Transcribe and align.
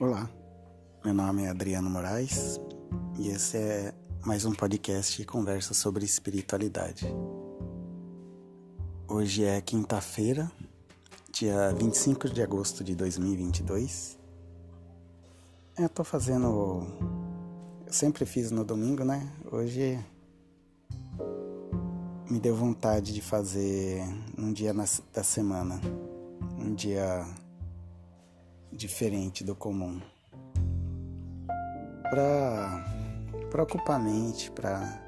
Olá, 0.00 0.30
meu 1.04 1.12
nome 1.12 1.42
é 1.42 1.50
Adriano 1.50 1.90
Moraes 1.90 2.58
e 3.18 3.28
esse 3.28 3.58
é 3.58 3.94
mais 4.24 4.46
um 4.46 4.54
podcast 4.54 5.14
que 5.14 5.26
conversa 5.26 5.74
sobre 5.74 6.06
espiritualidade. 6.06 7.06
Hoje 9.06 9.44
é 9.44 9.60
quinta-feira, 9.60 10.50
dia 11.30 11.74
25 11.74 12.30
de 12.30 12.42
agosto 12.42 12.82
de 12.82 12.96
2022. 12.96 14.18
Eu 15.78 15.88
tô 15.90 16.02
fazendo. 16.02 16.86
Eu 17.86 17.92
sempre 17.92 18.24
fiz 18.24 18.50
no 18.50 18.64
domingo, 18.64 19.04
né? 19.04 19.30
Hoje 19.52 20.02
me 22.30 22.40
deu 22.40 22.56
vontade 22.56 23.12
de 23.12 23.20
fazer 23.20 24.02
um 24.38 24.50
dia 24.50 24.72
da 25.12 25.22
semana, 25.22 25.78
um 26.58 26.74
dia 26.74 27.26
diferente 28.72 29.44
do 29.44 29.54
comum. 29.54 30.00
Para 32.10 33.00
para 33.50 33.64
ocupar 33.64 33.96
a 33.96 33.98
mente, 33.98 34.50
para 34.52 35.02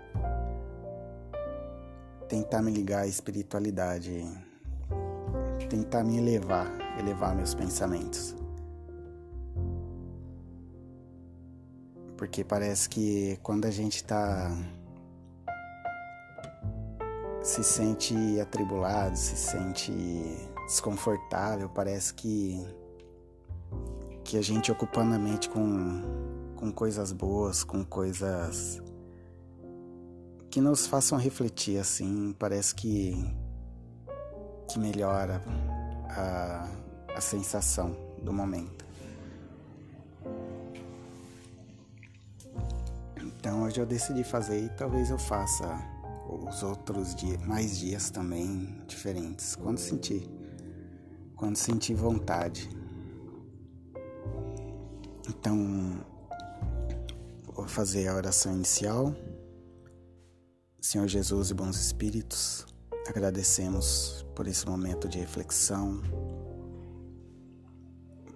tentar 2.29 2.61
me 2.61 2.73
ligar 2.73 3.03
à 3.03 3.07
espiritualidade, 3.07 4.25
tentar 5.71 6.03
me 6.03 6.19
elevar, 6.19 6.67
elevar 6.99 7.37
meus 7.37 7.55
pensamentos. 7.55 8.35
Porque 12.17 12.45
parece 12.45 12.89
que 12.89 13.39
quando 13.43 13.67
a 13.67 13.71
gente 13.71 13.97
está 13.97 14.51
se 17.43 17.63
sente 17.63 18.15
atribulado, 18.41 19.17
se 19.17 19.37
sente 19.37 19.93
desconfortável, 20.67 21.69
parece 21.69 22.15
que 22.15 22.82
que 24.33 24.39
a 24.39 24.43
gente 24.43 24.73
ocupando 24.73 25.15
a 25.15 25.19
mente 25.19 25.47
com, 25.47 26.01
com 26.57 26.73
coisas 26.73 27.13
boas, 27.13 27.63
com 27.63 27.85
coisas 27.85 28.81
que 30.51 30.59
nos 30.59 30.87
façam 30.87 31.19
refletir 31.19 31.79
assim, 31.79 32.35
parece 32.39 32.75
que 32.75 33.13
que 34.67 34.79
melhora 34.79 35.43
a, 36.09 36.67
a 37.15 37.21
sensação 37.21 37.95
do 38.23 38.33
momento. 38.33 38.87
Então 43.19 43.65
hoje 43.65 43.79
eu 43.79 43.85
decidi 43.85 44.25
fazer 44.25 44.65
e 44.65 44.71
talvez 44.71 45.11
eu 45.11 45.19
faça 45.19 45.79
os 46.49 46.63
outros 46.63 47.15
dias, 47.15 47.39
mais 47.45 47.79
dias 47.79 48.09
também 48.09 48.83
diferentes, 48.89 49.55
quando 49.57 49.77
sentir, 49.77 50.27
quando 51.37 51.57
sentir 51.57 51.93
vontade. 51.93 52.82
Então, 55.29 56.05
vou 57.55 57.69
fazer 57.69 58.09
a 58.09 58.15
oração 58.15 58.55
inicial. 58.55 59.15
Senhor 60.81 61.07
Jesus 61.07 61.51
e 61.51 61.55
bons 61.55 61.77
espíritos, 61.77 62.67
agradecemos 63.07 64.27
por 64.35 64.49
esse 64.49 64.67
momento 64.67 65.09
de 65.09 65.19
reflexão, 65.19 66.03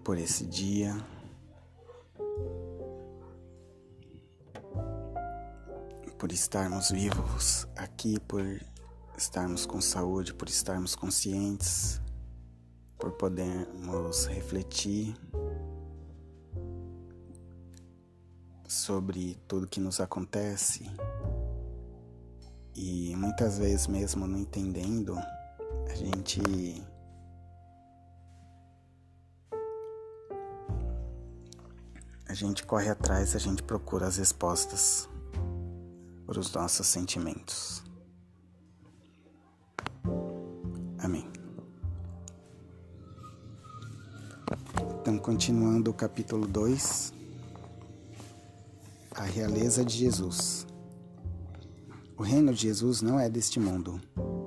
por 0.05 0.17
esse 0.17 0.47
dia. 0.47 0.97
Por 6.17 6.33
estarmos 6.33 6.91
vivos 6.91 7.67
aqui, 7.77 8.19
por 8.21 8.45
estarmos 9.19 9.67
com 9.67 9.81
saúde, 9.81 10.33
por 10.33 10.49
estarmos 10.49 10.95
conscientes, 10.95 12.01
por 12.97 13.13
podermos 13.13 14.27
refletir 14.27 15.15
sobre 18.69 19.39
tudo 19.47 19.67
que 19.67 19.81
nos 19.81 20.01
acontece 20.01 20.91
e 22.77 23.17
muitas 23.17 23.59
vezes 23.59 23.87
mesmo 23.87 24.27
não 24.27 24.39
entendendo, 24.39 25.17
a 25.17 25.95
gente 25.95 26.41
a 32.29 32.35
gente 32.35 32.67
corre 32.67 32.91
atrás, 32.91 33.35
a 33.35 33.39
gente 33.39 33.63
procura 33.63 34.07
as 34.07 34.19
respostas 34.19 35.09
para 36.27 36.39
os 36.39 36.53
nossos 36.53 36.87
sentimentos. 36.87 37.83
Amém. 40.99 41.31
Então, 45.01 45.19
continuando 45.19 45.91
o 45.91 45.95
capítulo 45.95 46.47
2, 46.47 47.16
a 49.19 49.23
realeza 49.23 49.83
de 49.83 49.97
Jesus. 49.97 50.67
O 52.19 52.23
reino 52.23 52.53
de 52.53 52.61
Jesus 52.61 53.01
não 53.01 53.19
é 53.19 53.31
deste 53.31 53.59
mundo, 53.59 53.99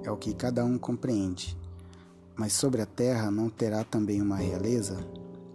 é 0.04 0.12
o 0.12 0.18
que 0.18 0.32
cada 0.32 0.64
um 0.64 0.78
compreende. 0.78 1.58
Mas 2.38 2.54
sobre 2.54 2.80
a 2.80 2.86
terra 2.86 3.32
não 3.32 3.50
terá 3.50 3.84
também 3.84 4.22
uma 4.22 4.38
realeza? 4.38 4.96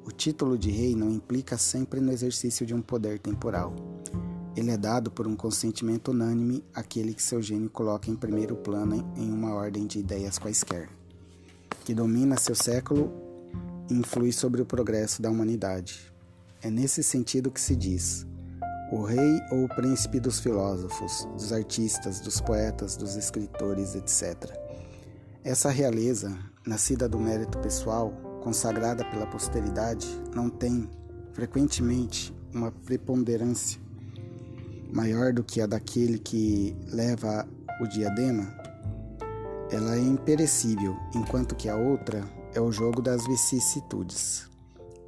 O 0.05 0.11
título 0.11 0.59
de 0.59 0.69
rei 0.71 0.97
não 0.97 1.11
implica 1.11 1.57
sempre 1.57 2.01
no 2.01 2.11
exercício 2.11 2.67
de 2.67 2.75
um 2.75 2.83
poder 2.83 3.21
temporal. 3.21 3.73
Ele 4.57 4.73
é 4.73 4.77
dado 4.77 5.13
por 5.13 5.29
um 5.29 5.37
consentimento 5.37 6.11
unânime 6.11 6.65
àquele 6.75 7.15
que 7.15 7.23
seu 7.23 7.41
gênio 7.41 7.71
coloca 7.71 8.11
em 8.11 8.17
primeiro 8.17 8.57
plano 8.57 9.13
em 9.17 9.31
uma 9.31 9.55
ordem 9.55 9.87
de 9.87 10.01
ideias 10.01 10.39
quaisquer, 10.39 10.89
que 11.85 11.95
domina 11.95 12.37
seu 12.37 12.55
século 12.57 13.13
e 13.89 13.95
influi 13.95 14.33
sobre 14.33 14.61
o 14.61 14.67
progresso 14.67 15.23
da 15.23 15.31
humanidade. 15.31 16.13
É 16.61 16.69
nesse 16.69 17.03
sentido 17.03 17.51
que 17.51 17.61
se 17.61 17.77
diz: 17.77 18.27
o 18.91 19.03
rei 19.03 19.41
ou 19.51 19.65
o 19.65 19.69
príncipe 19.69 20.21
dos 20.21 20.39
filósofos, 20.39 21.27
dos 21.35 21.53
artistas, 21.53 22.21
dos 22.21 22.41
poetas, 22.41 22.97
dos 22.97 23.17
escritores, 23.17 23.95
etc. 23.95 24.53
Essa 25.43 25.71
realeza, 25.71 26.37
nascida 26.67 27.09
do 27.09 27.19
mérito 27.19 27.59
pessoal, 27.59 28.13
consagrada 28.43 29.05
pela 29.07 29.27
posteridade, 29.27 30.07
não 30.35 30.51
tem, 30.51 30.89
frequentemente, 31.33 32.35
uma 32.53 32.71
preponderância 32.71 33.81
maior 34.93 35.33
do 35.33 35.43
que 35.43 35.61
a 35.61 35.67
daquele 35.67 36.19
que 36.19 36.77
leva 36.87 37.49
o 37.81 37.87
diadema. 37.87 38.55
Ela 39.71 39.97
é 39.97 40.01
imperecível, 40.01 40.95
enquanto 41.15 41.57
que 41.57 41.69
a 41.69 41.77
outra 41.77 42.23
é 42.55 42.61
o 42.61 42.71
jogo 42.71 43.03
das 43.03 43.27
vicissitudes. 43.27 44.49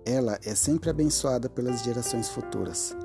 Ela 0.04 0.38
é 0.44 0.54
sempre 0.54 0.90
abençoada 0.90 1.48
pelas 1.48 1.82
gerações 1.82 2.28
futuras 2.28 2.96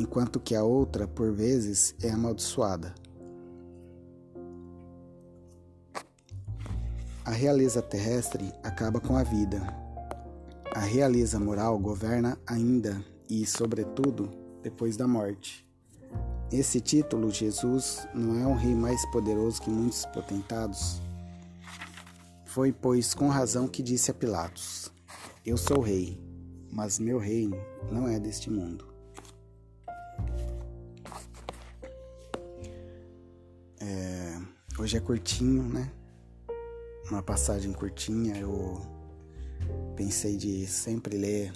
enquanto 0.00 0.40
que 0.40 0.54
a 0.54 0.64
outra, 0.64 1.06
por 1.06 1.30
vezes, 1.30 1.94
é 2.02 2.10
amaldiçoada. 2.10 2.94
A 7.24 7.30
realeza 7.30 7.82
terrestre 7.82 8.52
acaba 8.62 8.98
com 8.98 9.16
a 9.16 9.22
vida. 9.22 9.60
A 10.74 10.80
realeza 10.80 11.38
moral 11.38 11.78
governa 11.78 12.38
ainda 12.46 13.04
e, 13.28 13.44
sobretudo, 13.46 14.30
depois 14.62 14.96
da 14.96 15.06
morte. 15.06 15.66
Esse 16.50 16.80
título, 16.80 17.30
Jesus, 17.30 18.08
não 18.14 18.40
é 18.40 18.46
um 18.46 18.56
rei 18.56 18.74
mais 18.74 19.04
poderoso 19.10 19.62
que 19.62 19.70
muitos 19.70 20.04
potentados? 20.06 21.00
Foi, 22.46 22.72
pois, 22.72 23.14
com 23.14 23.28
razão 23.28 23.68
que 23.68 23.82
disse 23.82 24.10
a 24.10 24.14
Pilatos: 24.14 24.90
Eu 25.46 25.56
sou 25.56 25.80
rei, 25.80 26.20
mas 26.72 26.98
meu 26.98 27.18
reino 27.18 27.56
não 27.92 28.08
é 28.08 28.18
deste 28.18 28.50
mundo. 28.50 28.89
Hoje 34.80 34.96
é 34.96 35.00
curtinho, 35.00 35.62
né? 35.62 35.92
Uma 37.10 37.22
passagem 37.22 37.70
curtinha. 37.70 38.34
Eu 38.38 38.80
pensei 39.94 40.38
de 40.38 40.66
sempre 40.66 41.18
ler 41.18 41.52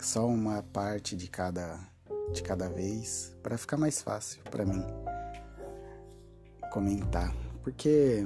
só 0.00 0.24
uma 0.28 0.62
parte 0.62 1.16
de 1.16 1.28
cada 1.28 1.76
de 2.32 2.40
cada 2.40 2.68
vez 2.68 3.36
para 3.42 3.58
ficar 3.58 3.76
mais 3.76 4.00
fácil 4.00 4.40
para 4.44 4.64
mim 4.64 4.84
comentar, 6.70 7.34
porque 7.64 8.22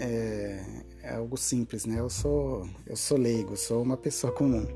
é, 0.00 0.84
é, 1.02 1.14
algo 1.14 1.36
simples, 1.36 1.86
né? 1.86 2.00
Eu 2.00 2.10
sou 2.10 2.68
eu 2.84 2.96
sou 2.96 3.16
leigo, 3.16 3.56
sou 3.56 3.84
uma 3.84 3.96
pessoa 3.96 4.32
comum. 4.32 4.66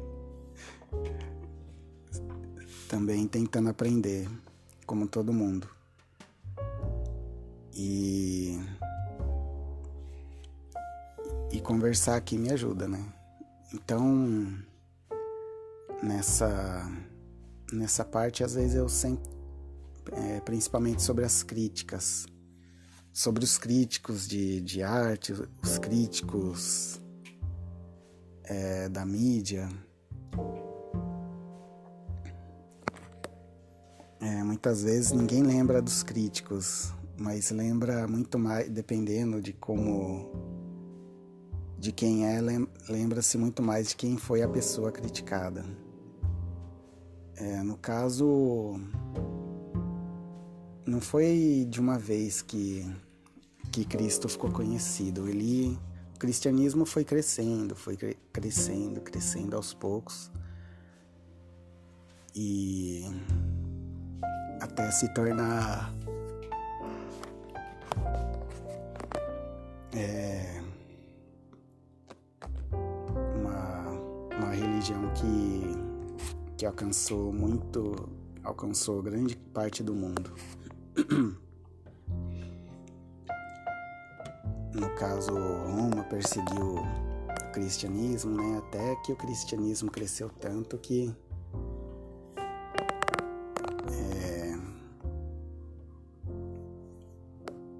Também 2.88 3.26
tentando 3.26 3.70
aprender, 3.70 4.28
como 4.87 5.08
todo 5.08 5.32
mundo. 5.32 5.75
E 7.76 8.58
e 11.52 11.61
conversar 11.61 12.17
aqui 12.17 12.37
me 12.38 12.50
ajuda, 12.50 12.88
né? 12.88 13.05
Então, 13.73 14.58
nessa 16.02 16.90
nessa 17.73 18.05
parte 18.05 18.43
às 18.43 18.55
vezes 18.55 18.75
eu 18.75 18.88
sempre 18.88 19.31
é, 20.12 20.40
principalmente 20.40 21.02
sobre 21.02 21.25
as 21.25 21.43
críticas, 21.43 22.26
sobre 23.12 23.44
os 23.44 23.58
críticos 23.58 24.26
de, 24.26 24.61
de 24.61 24.82
arte, 24.82 25.32
os 25.62 25.79
críticos 25.79 27.00
é, 28.44 28.88
da 28.88 29.05
mídia, 29.05 29.69
É, 34.26 34.43
muitas 34.43 34.82
vezes 34.82 35.12
ninguém 35.12 35.43
lembra 35.43 35.81
dos 35.81 36.02
críticos, 36.02 36.93
mas 37.18 37.50
lembra 37.50 38.06
muito 38.06 38.38
mais, 38.38 38.68
dependendo 38.68 39.40
de 39.40 39.52
como. 39.52 40.30
de 41.78 41.92
quem 41.92 42.26
é, 42.26 42.40
lembra-se 42.88 43.38
muito 43.38 43.62
mais 43.62 43.88
de 43.88 43.96
quem 43.96 44.16
foi 44.16 44.42
a 44.42 44.48
pessoa 44.48 44.92
criticada. 44.92 45.64
É, 47.36 47.62
no 47.62 47.76
caso, 47.76 48.80
não 50.86 51.00
foi 51.00 51.66
de 51.68 51.80
uma 51.80 51.98
vez 51.98 52.40
que, 52.40 52.86
que 53.72 53.84
Cristo 53.84 54.28
ficou 54.28 54.50
conhecido. 54.50 55.28
Ele, 55.28 55.78
o 56.14 56.19
cristianismo 56.19 56.86
foi 56.86 57.04
crescendo, 57.04 57.74
foi 57.74 57.96
crescendo, 58.32 59.00
crescendo 59.00 59.56
aos 59.56 59.74
poucos. 59.74 60.30
E 62.34 63.04
até 64.60 64.90
se 64.90 65.12
tornar 65.12 65.92
é, 69.96 70.62
uma, 73.34 74.37
uma 74.37 74.50
religião 74.52 75.12
que 75.14 75.96
que 76.56 76.64
alcançou 76.64 77.32
muito, 77.32 78.08
alcançou 78.43 79.02
grande 79.02 79.37
parte 79.37 79.82
do 79.82 79.94
mundo. 79.94 80.32
No 84.75 84.94
caso, 84.94 85.32
Roma 85.32 86.04
perseguiu 86.04 86.75
o 86.76 87.52
cristianismo, 87.52 88.37
né? 88.37 88.58
Até 88.58 88.94
que 88.96 89.10
o 89.10 89.16
cristianismo 89.16 89.90
cresceu 89.90 90.28
tanto 90.28 90.76
que 90.76 91.16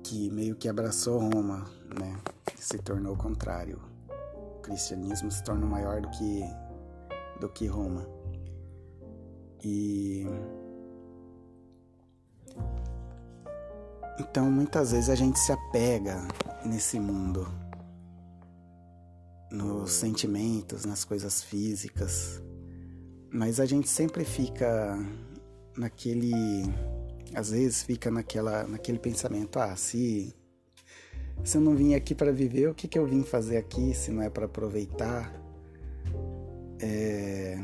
que 0.07 0.31
meio 0.31 0.55
que 0.55 0.69
abraçou 0.69 1.19
Roma, 1.19 1.69
né? 1.99 2.17
Se 2.57 2.79
tornou 2.79 3.15
o 3.15 3.19
contrário. 3.19 3.81
O 4.57 4.61
cristianismo 4.61 5.31
se 5.31 5.43
torna 5.43 5.67
maior 5.67 6.01
do 6.01 6.09
que 6.11 6.43
do 7.41 7.49
que 7.49 7.67
Roma. 7.67 8.07
E 9.65 10.27
então 14.19 14.51
muitas 14.51 14.93
vezes 14.93 15.11
a 15.11 15.15
gente 15.15 15.39
se 15.39 15.53
apega 15.53 16.17
nesse 16.65 17.01
mundo, 17.01 17.47
nos 19.51 19.91
sentimentos, 19.91 20.85
nas 20.85 21.05
coisas 21.05 21.43
físicas, 21.43 22.41
mas 23.33 23.61
a 23.61 23.67
gente 23.67 23.89
sempre 23.89 24.25
fica 24.25 24.97
naquele, 25.77 26.65
às 27.35 27.51
vezes 27.51 27.83
fica 27.83 28.11
naquela, 28.11 28.65
naquele 28.67 28.99
pensamento, 28.99 29.59
ah, 29.59 29.75
se 29.77 30.35
se 31.45 31.59
eu 31.59 31.61
não 31.61 31.77
vim 31.77 31.95
aqui 31.95 32.15
para 32.15 32.33
viver, 32.33 32.69
o 32.69 32.75
que 32.75 32.89
que 32.89 32.99
eu 32.99 33.07
vim 33.07 33.23
fazer 33.23 33.59
aqui 33.59 33.95
se 33.95 34.11
não 34.11 34.23
é 34.23 34.31
para 34.31 34.47
aproveitar? 34.47 35.33
É 36.81 37.59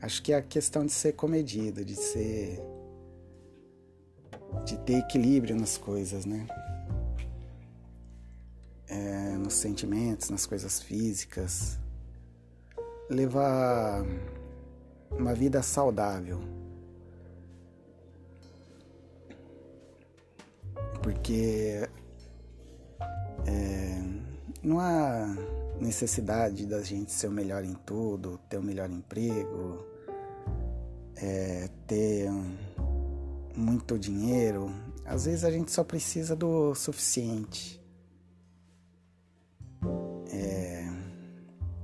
Acho 0.00 0.22
que 0.22 0.32
é 0.32 0.36
a 0.36 0.42
questão 0.42 0.84
de 0.84 0.92
ser 0.92 1.14
comedido, 1.14 1.84
de 1.84 1.96
ser. 1.96 2.62
de 4.64 4.78
ter 4.78 4.98
equilíbrio 4.98 5.56
nas 5.56 5.76
coisas, 5.76 6.24
né? 6.24 6.46
É, 8.88 9.36
nos 9.36 9.54
sentimentos, 9.54 10.30
nas 10.30 10.46
coisas 10.46 10.80
físicas. 10.80 11.78
Levar 13.10 14.04
uma 15.10 15.34
vida 15.34 15.62
saudável. 15.62 16.40
Porque 21.06 21.88
é, 23.46 24.02
não 24.60 24.80
há 24.80 25.36
necessidade 25.80 26.66
da 26.66 26.82
gente 26.82 27.12
ser 27.12 27.28
o 27.28 27.30
melhor 27.30 27.64
em 27.64 27.74
tudo, 27.74 28.40
ter 28.48 28.56
o 28.58 28.62
melhor 28.62 28.90
emprego, 28.90 29.86
é, 31.14 31.68
ter 31.86 32.28
muito 33.56 33.96
dinheiro. 33.96 34.68
Às 35.04 35.26
vezes 35.26 35.44
a 35.44 35.50
gente 35.52 35.70
só 35.70 35.84
precisa 35.84 36.34
do 36.34 36.74
suficiente. 36.74 37.80
É, 40.32 40.88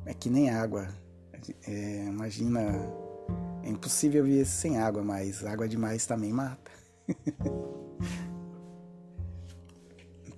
é 0.07 0.15
que 0.15 0.29
nem 0.29 0.51
água. 0.51 0.89
É, 1.65 2.07
imagina, 2.07 2.61
é 3.63 3.69
impossível 3.69 4.25
viver 4.25 4.47
sem 4.47 4.79
água, 4.79 5.05
mas 5.05 5.45
água 5.45 5.69
demais 5.69 6.07
também 6.07 6.33
mata. 6.33 6.73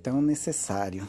então 0.04 0.20
necessário. 0.20 1.08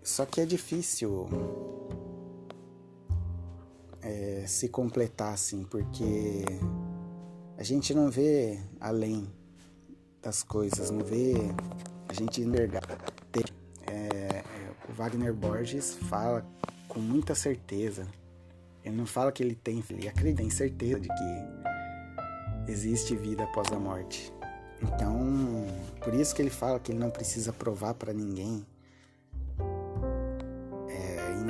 Só 0.00 0.24
que 0.24 0.40
é 0.40 0.46
difícil 0.46 1.26
é, 4.00 4.44
se 4.46 4.68
completar 4.68 5.34
assim, 5.34 5.64
porque 5.64 6.44
a 7.58 7.64
gente 7.64 7.92
não 7.92 8.08
vê 8.08 8.60
além 8.78 9.26
das 10.22 10.44
coisas, 10.44 10.92
não 10.92 11.04
vê 11.04 11.34
a 12.08 12.12
gente 12.12 12.42
enxergar. 12.42 12.84
É, 13.90 14.44
o 14.88 14.92
Wagner 14.92 15.34
Borges 15.34 15.94
fala 16.08 16.46
com 16.86 17.00
muita 17.00 17.34
certeza. 17.34 18.06
Ele 18.84 18.94
não 18.94 19.06
fala 19.06 19.32
que 19.32 19.42
ele 19.42 19.56
tem, 19.56 19.82
ele 19.90 20.06
acredita, 20.06 20.40
tem 20.40 20.50
certeza 20.50 21.00
de 21.00 21.08
que 21.08 22.70
existe 22.70 23.16
vida 23.16 23.42
após 23.42 23.72
a 23.72 23.78
morte. 23.80 24.32
Então, 24.84 25.16
por 26.02 26.14
isso 26.14 26.34
que 26.34 26.42
ele 26.42 26.50
fala 26.50 26.78
que 26.78 26.92
ele 26.92 26.98
não 26.98 27.10
precisa 27.10 27.52
provar 27.52 27.94
para 27.94 28.12
ninguém 28.12 28.64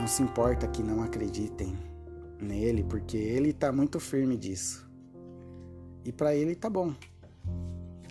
não 0.04 0.08
se 0.08 0.22
importa 0.22 0.66
que 0.66 0.82
não 0.82 1.02
acreditem 1.02 1.74
nele, 2.38 2.84
porque 2.84 3.16
ele 3.16 3.50
está 3.50 3.72
muito 3.72 3.98
firme 3.98 4.36
disso. 4.36 4.86
E 6.04 6.12
para 6.12 6.34
ele 6.34 6.54
tá 6.54 6.68
bom. 6.68 6.92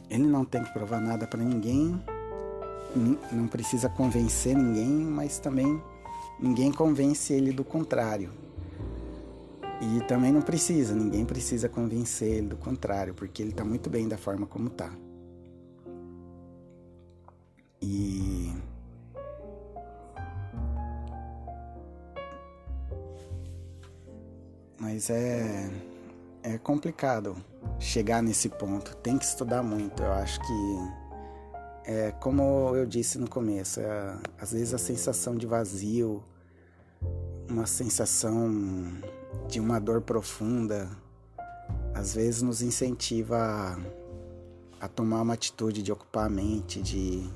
Ele 0.09 0.25
não 0.25 0.43
tem 0.43 0.63
que 0.63 0.73
provar 0.73 0.99
nada 0.99 1.27
para 1.27 1.43
ninguém, 1.43 2.03
não 3.31 3.47
precisa 3.47 3.89
convencer 3.89 4.55
ninguém, 4.55 4.89
mas 4.89 5.37
também 5.37 5.79
ninguém 6.39 6.71
convence 6.71 7.31
ele 7.31 7.51
do 7.51 7.63
contrário. 7.63 8.31
E 9.79 10.01
também 10.07 10.31
não 10.31 10.41
precisa, 10.41 10.95
ninguém 10.95 11.23
precisa 11.25 11.69
convencer 11.69 12.37
ele 12.37 12.47
do 12.47 12.57
contrário, 12.57 13.13
porque 13.13 13.43
ele 13.43 13.51
está 13.51 13.63
muito 13.63 13.87
bem 13.87 14.07
da 14.07 14.17
forma 14.17 14.47
como 14.47 14.67
está. 14.67 14.91
Mas 25.03 25.09
é, 25.09 25.69
é 26.43 26.57
complicado 26.57 27.35
chegar 27.77 28.23
nesse 28.23 28.47
ponto. 28.47 28.95
Tem 28.95 29.17
que 29.17 29.25
estudar 29.25 29.61
muito. 29.61 30.01
Eu 30.01 30.13
acho 30.13 30.39
que, 30.39 31.91
é, 31.91 32.11
como 32.21 32.73
eu 32.73 32.85
disse 32.85 33.17
no 33.17 33.29
começo, 33.29 33.81
é, 33.81 34.17
às 34.39 34.53
vezes 34.53 34.73
a 34.73 34.77
sensação 34.77 35.35
de 35.35 35.45
vazio, 35.45 36.23
uma 37.49 37.65
sensação 37.65 38.49
de 39.49 39.59
uma 39.59 39.77
dor 39.77 39.99
profunda, 39.99 40.89
às 41.93 42.15
vezes 42.15 42.41
nos 42.41 42.61
incentiva 42.61 43.37
a, 44.79 44.85
a 44.85 44.87
tomar 44.87 45.21
uma 45.21 45.33
atitude 45.33 45.83
de 45.83 45.91
ocupar 45.91 46.27
a 46.27 46.29
mente, 46.29 46.81
de, 46.81 47.29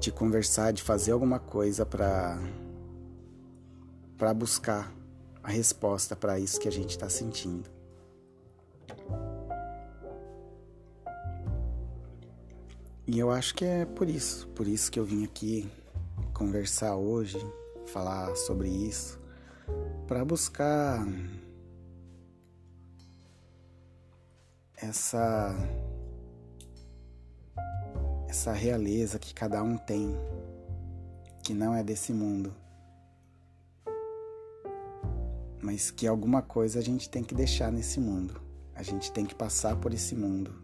de 0.00 0.10
conversar, 0.10 0.72
de 0.72 0.82
fazer 0.82 1.12
alguma 1.12 1.38
coisa 1.38 1.86
para 1.86 2.36
para 4.18 4.32
buscar 4.32 4.92
a 5.44 5.50
resposta 5.50 6.16
para 6.16 6.40
isso 6.40 6.58
que 6.58 6.66
a 6.66 6.72
gente 6.72 6.90
está 6.90 7.08
sentindo. 7.10 7.70
E 13.06 13.18
eu 13.18 13.30
acho 13.30 13.54
que 13.54 13.62
é 13.62 13.84
por 13.84 14.08
isso, 14.08 14.48
por 14.48 14.66
isso 14.66 14.90
que 14.90 14.98
eu 14.98 15.04
vim 15.04 15.22
aqui 15.22 15.70
conversar 16.32 16.96
hoje, 16.96 17.38
falar 17.88 18.34
sobre 18.34 18.68
isso, 18.70 19.20
para 20.06 20.24
buscar 20.24 21.06
essa 24.74 25.54
essa 28.26 28.52
realeza 28.52 29.18
que 29.18 29.34
cada 29.34 29.62
um 29.62 29.76
tem, 29.76 30.16
que 31.42 31.52
não 31.52 31.74
é 31.74 31.84
desse 31.84 32.12
mundo 32.14 32.63
mas 35.64 35.90
que 35.90 36.06
alguma 36.06 36.42
coisa 36.42 36.78
a 36.78 36.82
gente 36.82 37.08
tem 37.08 37.24
que 37.24 37.34
deixar 37.34 37.72
nesse 37.72 37.98
mundo. 37.98 38.38
A 38.74 38.82
gente 38.82 39.10
tem 39.10 39.24
que 39.24 39.34
passar 39.34 39.74
por 39.76 39.94
esse 39.94 40.14
mundo. 40.14 40.54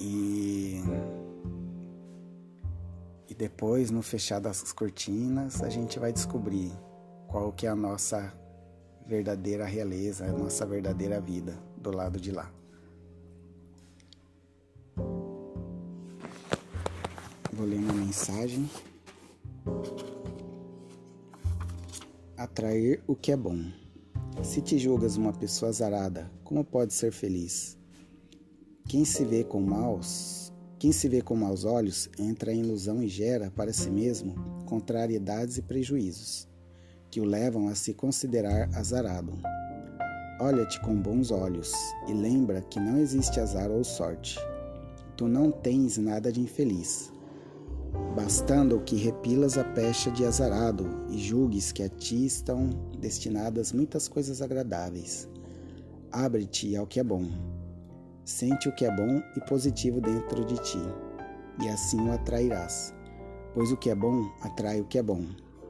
E 0.00 0.82
e 3.28 3.34
depois 3.34 3.92
no 3.92 4.02
fechar 4.02 4.40
das 4.40 4.72
cortinas 4.72 5.62
a 5.62 5.68
gente 5.68 6.00
vai 6.00 6.12
descobrir 6.12 6.72
qual 7.28 7.52
que 7.52 7.64
é 7.64 7.70
a 7.70 7.76
nossa 7.76 8.34
verdadeira 9.06 9.64
realeza, 9.64 10.24
a 10.24 10.32
nossa 10.32 10.66
verdadeira 10.66 11.20
vida 11.20 11.56
do 11.76 11.92
lado 11.92 12.20
de 12.20 12.32
lá. 12.32 12.50
Vou 17.52 17.66
ler 17.66 17.78
uma 17.78 17.94
mensagem. 17.94 18.68
Atrair 22.40 23.02
o 23.06 23.14
que 23.14 23.32
é 23.32 23.36
bom. 23.36 23.70
Se 24.42 24.62
te 24.62 24.78
julgas 24.78 25.18
uma 25.18 25.30
pessoa 25.30 25.68
azarada, 25.68 26.32
como 26.42 26.64
pode 26.64 26.94
ser 26.94 27.12
feliz? 27.12 27.76
Quem 28.88 29.04
se 29.04 29.26
vê 29.26 29.44
com 29.44 29.60
maus, 29.60 30.50
quem 30.78 30.90
se 30.90 31.06
vê 31.06 31.20
com 31.20 31.36
maus 31.36 31.66
olhos, 31.66 32.08
entra 32.18 32.50
em 32.50 32.60
ilusão 32.60 33.02
e 33.02 33.08
gera 33.08 33.50
para 33.50 33.74
si 33.74 33.90
mesmo 33.90 34.36
contrariedades 34.64 35.58
e 35.58 35.62
prejuízos, 35.62 36.48
que 37.10 37.20
o 37.20 37.26
levam 37.26 37.68
a 37.68 37.74
se 37.74 37.92
considerar 37.92 38.70
azarado. 38.74 39.38
Olha-te 40.40 40.80
com 40.80 40.98
bons 40.98 41.30
olhos 41.30 41.74
e 42.08 42.14
lembra 42.14 42.62
que 42.62 42.80
não 42.80 42.96
existe 42.96 43.38
azar 43.38 43.70
ou 43.70 43.84
sorte. 43.84 44.38
Tu 45.14 45.28
não 45.28 45.50
tens 45.50 45.98
nada 45.98 46.32
de 46.32 46.40
infeliz, 46.40 47.12
bastando 48.14 48.80
que 48.80 48.96
repilas 48.96 49.56
a 49.56 49.64
pecha 49.64 50.10
de 50.10 50.24
azarado 50.24 51.04
e 51.08 51.18
julgues 51.18 51.72
que 51.72 51.82
a 51.82 51.88
ti 51.88 52.26
estão 52.26 52.70
destinadas 52.98 53.72
muitas 53.72 54.08
coisas 54.08 54.42
agradáveis. 54.42 55.28
Abre-te 56.12 56.76
ao 56.76 56.86
que 56.86 57.00
é 57.00 57.04
bom. 57.04 57.24
Sente 58.24 58.68
o 58.68 58.74
que 58.74 58.84
é 58.84 58.94
bom 58.94 59.22
e 59.36 59.40
positivo 59.48 60.00
dentro 60.00 60.44
de 60.44 60.56
ti, 60.56 60.78
e 61.62 61.68
assim 61.68 62.00
o 62.00 62.12
atrairás. 62.12 62.94
Pois 63.54 63.72
o 63.72 63.76
que 63.76 63.90
é 63.90 63.94
bom 63.94 64.30
atrai 64.40 64.80
o 64.80 64.84
que 64.84 64.98
é 64.98 65.02
bom. 65.02 65.26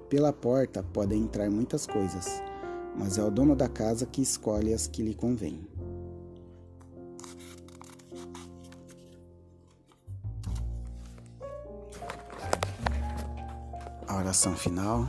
Pela 0.08 0.32
porta 0.32 0.82
podem 0.82 1.22
entrar 1.22 1.50
muitas 1.50 1.86
coisas, 1.86 2.42
mas 2.98 3.16
é 3.16 3.22
o 3.22 3.30
dono 3.30 3.54
da 3.54 3.68
casa 3.68 4.04
que 4.04 4.20
escolhe 4.20 4.74
as 4.74 4.86
que 4.86 5.02
lhe 5.02 5.14
convêm. 5.14 5.69
A 14.10 14.16
oração 14.16 14.56
final. 14.56 15.08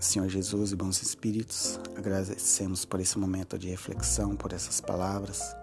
Senhor 0.00 0.26
Jesus 0.26 0.72
e 0.72 0.76
bons 0.76 1.02
espíritos, 1.02 1.78
agradecemos 1.94 2.82
por 2.82 2.98
esse 2.98 3.18
momento 3.18 3.58
de 3.58 3.68
reflexão, 3.68 4.34
por 4.34 4.54
essas 4.54 4.80
palavras, 4.80 5.54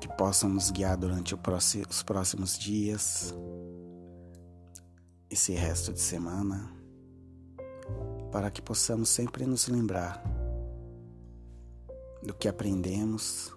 que 0.00 0.08
possam 0.16 0.48
nos 0.48 0.70
guiar 0.70 0.96
durante 0.96 1.34
os 1.34 2.02
próximos 2.02 2.58
dias, 2.58 3.34
esse 5.28 5.52
resto 5.52 5.92
de 5.92 6.00
semana, 6.00 6.74
para 8.32 8.50
que 8.50 8.62
possamos 8.62 9.10
sempre 9.10 9.44
nos 9.44 9.68
lembrar 9.68 10.24
do 12.22 12.32
que 12.32 12.48
aprendemos, 12.48 13.54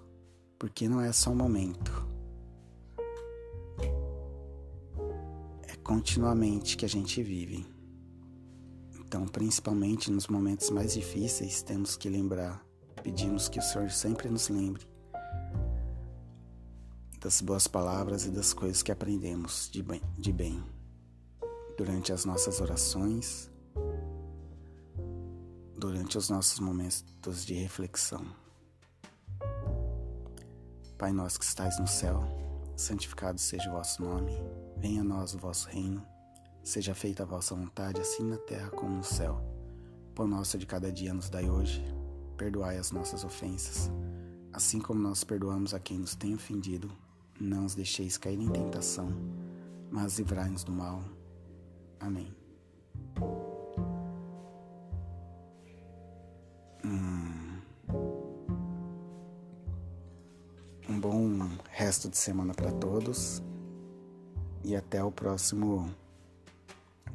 porque 0.60 0.90
não 0.90 1.00
é 1.00 1.14
só 1.14 1.30
um 1.30 1.36
momento 1.36 2.13
continuamente 5.94 6.76
que 6.76 6.86
a 6.86 6.90
gente 6.90 7.22
vive. 7.22 7.64
Então, 9.00 9.28
principalmente 9.28 10.10
nos 10.10 10.28
momentos 10.28 10.72
mais 10.72 10.96
difíceis, 10.96 11.62
temos 11.62 11.96
que 11.96 12.10
lembrar, 12.10 12.66
pedimos 13.04 13.48
que 13.48 13.60
o 13.60 13.62
Senhor 13.62 13.92
sempre 13.92 14.28
nos 14.28 14.50
lembre 14.50 14.88
das 17.20 17.42
boas 17.42 17.68
palavras 17.68 18.26
e 18.26 18.32
das 18.32 18.54
coisas 18.54 18.82
que 18.82 18.92
aprendemos 18.92 19.70
de 19.72 19.84
bem, 19.84 20.02
de 20.18 20.34
bem 20.34 20.64
durante 21.78 22.12
as 22.12 22.26
nossas 22.26 22.60
orações, 22.60 23.52
durante 25.78 26.18
os 26.18 26.28
nossos 26.28 26.60
momentos 26.60 27.46
de 27.46 27.54
reflexão. 27.54 28.26
Pai 30.98 31.14
nosso 31.14 31.38
que 31.38 31.46
estais 31.46 31.80
no 31.80 31.88
céu, 31.88 32.24
santificado 32.76 33.40
seja 33.40 33.70
o 33.70 33.74
vosso 33.74 34.02
nome. 34.04 34.32
Venha 34.78 35.02
a 35.02 35.04
nós 35.04 35.34
o 35.34 35.38
vosso 35.38 35.70
reino, 35.70 36.06
seja 36.64 36.94
feita 36.94 37.24
a 37.24 37.26
vossa 37.26 37.56
vontade, 37.56 38.02
assim 38.02 38.24
na 38.24 38.38
terra 38.38 38.70
como 38.70 38.96
no 38.96 39.04
céu. 39.04 39.42
Pão 40.16 40.28
nosso 40.28 40.58
de 40.58 40.66
cada 40.66 40.92
dia 40.92 41.14
nos 41.14 41.30
dai 41.30 41.50
hoje, 41.50 41.84
perdoai 42.38 42.78
as 42.78 42.92
nossas 42.92 43.24
ofensas, 43.24 43.92
assim 44.52 44.80
como 44.80 45.00
nós 45.00 45.24
perdoamos 45.24 45.74
a 45.74 45.80
quem 45.80 45.98
nos 45.98 46.16
tem 46.16 46.36
ofendido. 46.36 46.92
Não 47.40 47.66
os 47.66 47.76
deixeis 47.76 48.18
cair 48.18 48.40
em 48.40 48.50
tentação, 48.50 49.10
mas 49.90 50.20
livrai-nos 50.20 50.64
do 50.64 50.72
mal. 50.72 51.04
Amém. 52.00 52.43
Um 60.90 61.00
bom 61.00 61.50
resto 61.72 62.10
de 62.10 62.18
semana 62.18 62.54
para 62.54 62.72
todos 62.72 63.42
e 64.64 64.76
até 64.76 65.04
o 65.04 65.12
próximo 65.12 65.90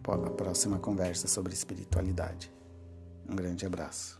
a 0.07 0.31
próxima 0.31 0.79
conversa 0.79 1.29
sobre 1.29 1.53
espiritualidade. 1.53 2.51
Um 3.29 3.37
grande 3.37 3.67
abraço. 3.67 4.19